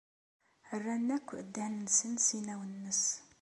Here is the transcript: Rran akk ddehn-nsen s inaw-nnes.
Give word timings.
Rran 0.79 1.07
akk 1.17 1.29
ddehn-nsen 1.45 2.13
s 2.25 2.27
inaw-nnes. 2.39 3.03